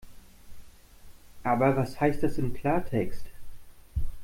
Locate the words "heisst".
2.01-2.23